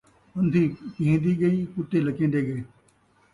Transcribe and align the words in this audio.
اندھی 0.37 0.63
پینہدی 0.93 1.31
ڳئی، 1.39 1.59
کتے 1.73 1.97
لَکیندے 2.05 2.39
ڳئے 2.47 2.61